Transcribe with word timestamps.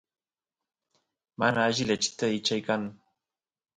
mana 1.39 1.59
alli 1.67 1.83
lechit 1.89 2.19
ichay 2.37 2.61
kan 2.67 2.83